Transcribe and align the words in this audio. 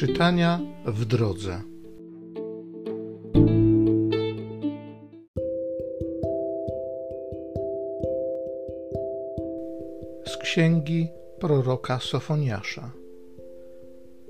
Czytania 0.00 0.60
w 0.86 1.04
drodze. 1.04 1.62
Z 10.26 10.36
księgi 10.36 11.08
proroka 11.40 11.98
Sofoniasza. 11.98 12.90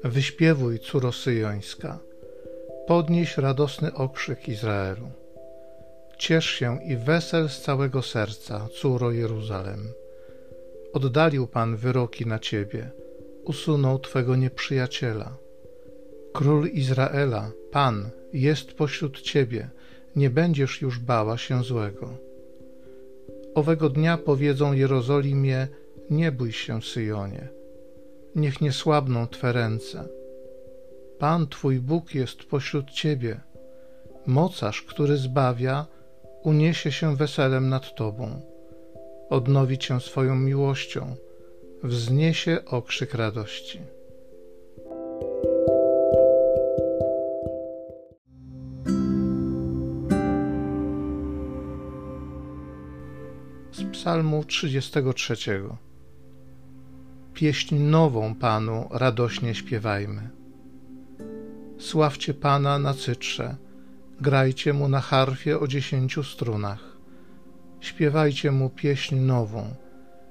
Wyśpiewuj, 0.04 0.79
córo 0.79 1.12
syjońska, 1.12 1.98
podnieś 2.87 3.37
radosny 3.37 3.95
okrzyk 3.95 4.48
Izraelu. 4.48 5.11
Ciesz 6.18 6.46
się 6.46 6.79
i 6.82 6.96
wesel 6.96 7.48
z 7.48 7.61
całego 7.61 8.02
serca, 8.02 8.68
córo 8.80 9.12
Jeruzalem. 9.12 9.93
Oddalił 10.93 11.46
Pan 11.46 11.76
wyroki 11.76 12.26
na 12.26 12.39
ciebie, 12.39 12.90
usunął 13.44 13.98
twego 13.98 14.36
nieprzyjaciela. 14.36 15.50
Król 16.32 16.66
Izraela, 16.66 17.50
Pan, 17.72 18.11
jest 18.32 18.72
pośród 18.72 19.21
ciebie, 19.21 19.71
nie 20.16 20.30
będziesz 20.30 20.82
już 20.82 20.98
bała 20.98 21.38
się 21.38 21.64
złego. 21.64 22.18
Owego 23.54 23.88
dnia 23.88 24.18
powiedzą 24.18 24.72
Jerozolimie, 24.72 25.68
nie 26.11 26.32
bój 26.32 26.52
się, 26.52 26.82
Syjonie. 26.82 27.48
Niech 28.35 28.61
nie 28.61 28.72
słabną 28.72 29.26
Twe 29.26 29.52
ręce. 29.52 30.08
Pan 31.18 31.46
Twój 31.46 31.80
Bóg 31.80 32.14
jest 32.14 32.44
pośród 32.44 32.91
Ciebie. 32.91 33.41
Mocarz, 34.27 34.83
który 34.83 35.16
zbawia, 35.16 35.86
uniesie 36.42 36.92
się 36.92 37.16
weselem 37.16 37.69
nad 37.69 37.94
Tobą. 37.94 38.41
Odnowi 39.30 39.78
Cię 39.78 40.00
swoją 40.00 40.36
miłością, 40.36 41.14
wzniesie 41.83 42.64
okrzyk 42.64 43.14
radości. 43.14 43.80
Z 53.81 53.84
Psalmu 53.84 54.45
33 54.45 55.34
Pieśń 57.34 57.77
nową 57.77 58.34
Panu 58.34 58.89
radośnie 58.91 59.55
śpiewajmy. 59.55 60.31
Sławcie 61.78 62.34
Pana 62.34 62.78
na 62.78 62.95
cytrze, 62.95 63.56
grajcie 64.20 64.73
Mu 64.73 64.89
na 64.89 65.01
harfie 65.01 65.61
o 65.61 65.67
dziesięciu 65.67 66.23
strunach. 66.23 66.97
Śpiewajcie 67.81 68.51
Mu 68.51 68.70
pieśń 68.70 69.17
nową, 69.17 69.75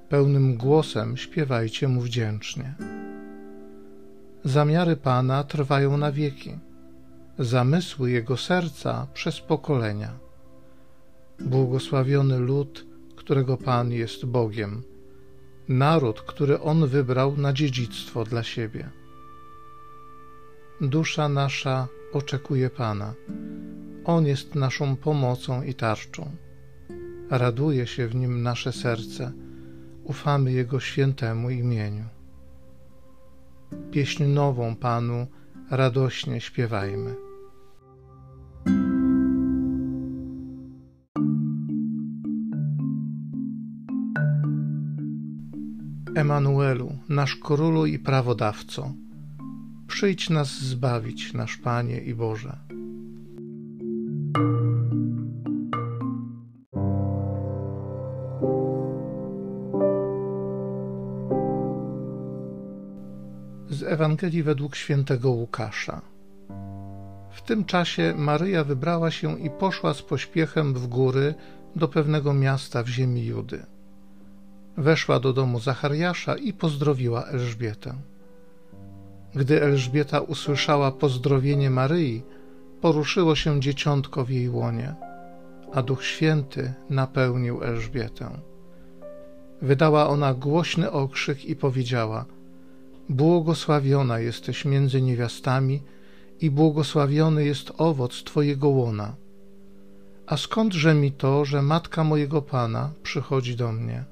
pełnym 0.10 0.58
głosem 0.58 1.18
śpiewajcie 1.18 1.88
Mu 1.88 2.02
wdzięcznie. 2.02 2.74
Zamiary 4.44 4.96
Pana 4.96 5.44
trwają 5.44 5.98
na 5.98 6.12
wieki, 6.12 6.60
zamysły 7.40 8.12
Jego 8.12 8.38
serca 8.38 9.08
przez 9.14 9.40
pokolenia. 9.40 10.12
Błogosławiony 11.40 12.40
lud, 12.40 12.89
którego 13.30 13.58
Pan 13.58 13.92
jest 13.92 14.26
Bogiem, 14.26 14.84
naród, 15.68 16.22
który 16.22 16.60
On 16.60 16.88
wybrał 16.88 17.38
na 17.38 17.54
dziedzictwo 17.54 18.24
dla 18.24 18.44
siebie. 18.44 18.90
Dusza 20.82 21.30
nasza 21.30 21.88
oczekuje 22.14 22.70
Pana. 22.70 23.14
On 24.06 24.26
jest 24.26 24.56
naszą 24.56 24.96
pomocą 24.96 25.64
i 25.64 25.74
tarczą. 25.74 26.32
Raduje 27.30 27.88
się 27.88 28.08
w 28.08 28.16
nim 28.16 28.42
nasze 28.42 28.72
serce, 28.72 29.32
ufamy 30.04 30.52
Jego 30.52 30.80
świętemu 30.80 31.50
imieniu. 31.50 32.06
Pieśń 33.92 34.24
nową 34.24 34.76
Panu 34.76 35.28
radośnie 35.72 36.42
śpiewajmy. 36.42 37.29
Emanuelu, 46.16 46.98
nasz 47.10 47.36
królu 47.36 47.86
i 47.86 48.00
prawodawco, 48.00 48.94
przyjdź 49.88 50.30
nas 50.30 50.60
zbawić, 50.60 51.34
nasz 51.34 51.58
Panie 51.58 52.00
i 52.00 52.16
Boże. 52.16 52.58
Z 63.70 63.84
Ewangelii 63.84 64.44
według 64.44 64.76
świętego 64.76 65.32
Łukasza. 65.32 66.02
W 67.32 67.42
tym 67.42 67.66
czasie 67.66 68.14
Maryja 68.18 68.64
wybrała 68.64 69.12
się 69.12 69.40
i 69.40 69.50
poszła 69.50 69.94
z 69.94 70.02
pośpiechem 70.02 70.74
w 70.74 70.88
góry 70.88 71.36
do 71.76 71.88
pewnego 71.88 72.34
miasta 72.34 72.84
w 72.84 72.88
ziemi 72.88 73.26
Judy 73.26 73.66
weszła 74.78 75.20
do 75.20 75.34
domu 75.34 75.60
Zachariasza 75.60 76.36
i 76.36 76.54
pozdrowiła 76.54 77.26
Elżbietę. 77.26 77.94
Gdy 79.36 79.64
Elżbieta 79.64 80.20
usłyszała 80.20 80.92
pozdrowienie 80.92 81.70
Maryi, 81.70 82.24
poruszyło 82.82 83.36
się 83.36 83.62
dzieciątko 83.62 84.26
w 84.26 84.30
jej 84.30 84.50
łonie, 84.50 84.96
a 85.74 85.82
Duch 85.82 86.06
Święty 86.06 86.74
napełnił 86.90 87.64
Elżbietę. 87.64 88.30
Wydała 89.62 90.08
ona 90.08 90.34
głośny 90.34 90.92
okrzyk 90.92 91.46
i 91.46 91.56
powiedziała: 91.56 92.26
Błogosławiona 93.10 94.20
jesteś 94.20 94.66
między 94.66 95.02
niewiastami 95.02 95.82
i 96.42 96.52
błogosławiony 96.52 97.46
jest 97.46 97.72
owoc 97.78 98.24
Twojego 98.24 98.70
łona. 98.70 99.16
A 100.28 100.38
skądże 100.38 100.94
mi 100.94 101.12
to, 101.12 101.46
że 101.46 101.62
matka 101.62 102.04
mojego 102.04 102.42
Pana 102.42 102.92
przychodzi 103.04 103.56
do 103.56 103.72
mnie? 103.72 104.04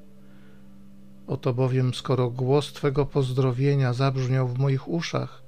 Oto 1.27 1.53
bowiem, 1.53 1.93
skoro 1.93 2.29
głos 2.29 2.73
Twego 2.73 3.05
pozdrowienia 3.05 3.93
zabrzmiał 3.93 4.47
w 4.47 4.59
moich 4.59 4.87
uszach, 4.87 5.43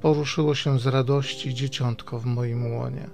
poruszyło 0.00 0.54
się 0.54 0.78
z 0.78 0.86
radości 0.86 1.54
dzieciątko 1.54 2.18
w 2.18 2.26
moim 2.26 2.74
łonie. 2.74 3.10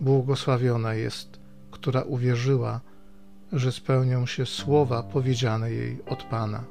Błogosławiona 0.00 0.94
jest, 0.94 1.40
która 1.70 2.02
uwierzyła, 2.02 2.80
że 3.52 3.72
spełnią 3.72 4.26
się 4.26 4.46
słowa 4.46 5.02
powiedziane 5.02 5.70
jej 5.70 6.02
od 6.06 6.22
Pana. 6.22 6.64